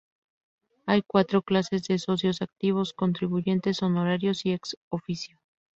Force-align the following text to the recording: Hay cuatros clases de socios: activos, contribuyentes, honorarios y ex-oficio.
Hay 0.87 1.03
cuatros 1.03 1.43
clases 1.45 1.83
de 1.83 1.99
socios: 1.99 2.41
activos, 2.41 2.93
contribuyentes, 2.93 3.83
honorarios 3.83 4.43
y 4.47 4.53
ex-oficio. 4.53 5.37